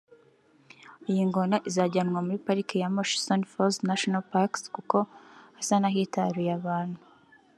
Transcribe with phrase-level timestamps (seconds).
[1.11, 4.97] Iyi ngona izajyanwa muri pariki ya Murchison Falls National Park kuko
[5.55, 6.99] hasa n’ahitaruye abantu